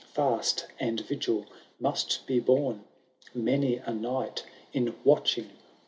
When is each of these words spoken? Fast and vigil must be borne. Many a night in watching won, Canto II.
Fast 0.15 0.65
and 0.79 0.99
vigil 1.01 1.45
must 1.79 2.25
be 2.25 2.39
borne. 2.39 2.85
Many 3.35 3.75
a 3.75 3.93
night 3.93 4.43
in 4.73 4.95
watching 5.05 5.43
won, 5.45 5.51
Canto 5.51 5.59
II. 5.59 5.61